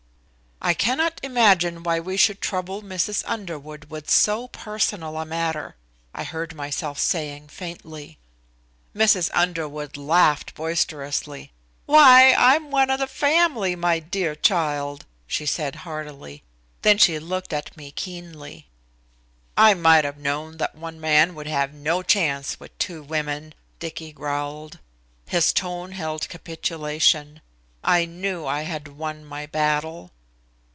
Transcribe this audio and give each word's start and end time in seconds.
"I 0.63 0.75
cannot 0.75 1.19
imagine 1.23 1.81
why 1.81 1.99
we 1.99 2.17
should 2.17 2.39
trouble 2.39 2.83
Mrs. 2.83 3.23
Underwood 3.25 3.85
with 3.85 4.11
so 4.11 4.47
personal 4.47 5.17
a 5.17 5.25
matter," 5.25 5.75
I 6.13 6.23
heard 6.23 6.53
myself 6.53 6.99
saying 6.99 7.47
faintly. 7.47 8.19
Mrs. 8.95 9.31
Underwood 9.33 9.97
laughed 9.97 10.53
boisterously. 10.53 11.51
"Why, 11.87 12.35
I'm 12.37 12.69
one 12.69 12.91
of 12.91 12.99
the 12.99 13.07
family, 13.07 13.75
my 13.75 13.97
dear 13.97 14.35
child," 14.35 15.07
she 15.25 15.47
said 15.47 15.77
heartily. 15.77 16.43
Then 16.83 16.99
she 16.99 17.17
looked 17.17 17.53
at 17.53 17.75
me 17.75 17.89
keenly. 17.91 18.67
"I 19.57 19.73
might 19.73 20.05
have 20.05 20.19
known 20.19 20.57
that 20.57 20.75
one 20.75 21.01
man 21.01 21.33
would 21.33 21.47
have 21.47 21.73
no 21.73 22.03
chance 22.03 22.59
with 22.59 22.77
two 22.77 23.01
women," 23.01 23.55
Dicky 23.79 24.11
growled. 24.13 24.77
His 25.25 25.53
tone 25.53 25.93
held 25.93 26.29
capitulation. 26.29 27.41
I 27.83 28.05
knew 28.05 28.45
I 28.45 28.61
had 28.61 28.89
won 28.99 29.25
my 29.25 29.47
battle. 29.47 30.11